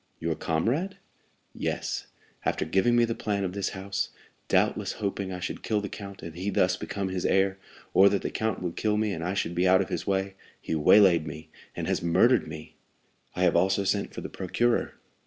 "Your 0.19 0.33
comrade?" 0.33 0.97
"Yes. 1.53 2.07
After 2.43 2.65
giving 2.65 2.95
me 2.95 3.05
the 3.05 3.13
plan 3.13 3.43
of 3.43 3.53
this 3.53 3.69
house, 3.77 4.09
doubtless 4.47 4.93
hoping 4.93 5.31
I 5.31 5.39
should 5.39 5.61
kill 5.61 5.79
the 5.79 5.89
count 5.89 6.23
and 6.23 6.33
he 6.35 6.49
thus 6.49 6.75
become 6.75 7.09
his 7.09 7.23
heir, 7.23 7.59
or 7.93 8.09
that 8.09 8.23
the 8.23 8.31
count 8.31 8.63
would 8.63 8.75
kill 8.75 8.97
me 8.97 9.13
and 9.13 9.23
I 9.23 9.35
should 9.35 9.53
be 9.53 9.67
out 9.67 9.79
of 9.79 9.89
his 9.89 10.07
way, 10.07 10.33
he 10.59 10.73
waylaid 10.73 11.27
me, 11.27 11.49
and 11.75 11.85
has 11.87 12.01
murdered 12.01 12.47
me." 12.47 12.77
"I 13.35 13.43
have 13.43 13.55
also 13.55 13.83
sent 13.83 14.11
for 14.11 14.21
the 14.21 14.29
procureur." 14.29 14.95